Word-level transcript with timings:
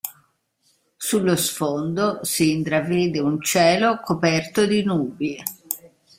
Sullo 0.97 1.35
sfondo 1.35 2.21
si 2.23 2.49
intravede 2.49 3.19
un 3.19 3.39
cielo 3.39 3.99
coperto 4.03 4.65
di 4.65 4.81
nubi. 4.83 5.43